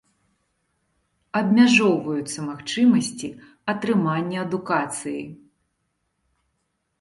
Абмяжоўваюцца 1.39 2.39
магчымасці 2.47 3.29
атрымання 3.75 4.37
адукацыі. 4.47 5.21